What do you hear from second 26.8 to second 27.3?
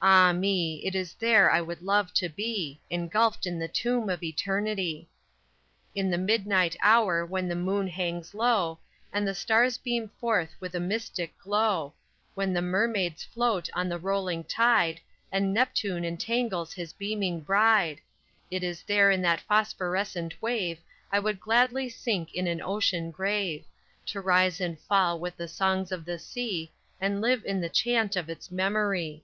And